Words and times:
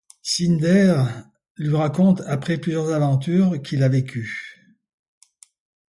Cinder 0.23 1.03
lui 1.57 1.75
raconte 1.75 2.21
alors 2.21 2.39
plusieurs 2.39 2.91
aventures 2.91 3.61
qu'il 3.61 3.83
a 3.83 3.87
vécues. 3.87 4.75